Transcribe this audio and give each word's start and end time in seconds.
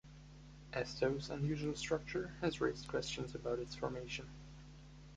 Astove's 0.73 1.29
unusual 1.29 1.75
structure 1.75 2.33
has 2.41 2.59
raised 2.59 2.87
questions 2.87 3.35
about 3.35 3.59
its 3.59 3.75
formation. 3.75 4.27